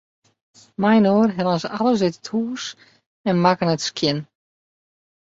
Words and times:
Mei-inoar 0.81 1.29
hellen 1.35 1.59
se 1.63 1.69
alles 1.77 2.01
út 2.07 2.07
it 2.19 2.29
hús 2.31 2.63
en 3.29 3.35
makken 3.43 3.73
it 3.75 3.85
skjin. 3.89 4.19